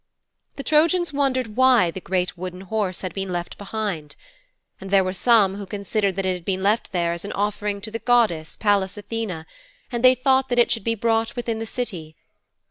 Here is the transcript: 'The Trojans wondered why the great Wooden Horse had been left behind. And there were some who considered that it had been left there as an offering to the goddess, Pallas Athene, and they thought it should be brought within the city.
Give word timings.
'The 0.55 0.63
Trojans 0.63 1.13
wondered 1.13 1.55
why 1.55 1.91
the 1.91 2.01
great 2.01 2.35
Wooden 2.35 2.61
Horse 2.61 3.01
had 3.01 3.13
been 3.13 3.31
left 3.31 3.55
behind. 3.59 4.15
And 4.79 4.89
there 4.89 5.03
were 5.03 5.13
some 5.13 5.57
who 5.57 5.67
considered 5.67 6.15
that 6.15 6.25
it 6.25 6.33
had 6.33 6.43
been 6.43 6.63
left 6.63 6.91
there 6.91 7.13
as 7.13 7.23
an 7.23 7.33
offering 7.33 7.81
to 7.81 7.91
the 7.91 7.99
goddess, 7.99 8.55
Pallas 8.55 8.97
Athene, 8.97 9.45
and 9.91 10.03
they 10.03 10.15
thought 10.15 10.51
it 10.51 10.71
should 10.71 10.83
be 10.83 10.95
brought 10.95 11.35
within 11.35 11.59
the 11.59 11.67
city. 11.67 12.15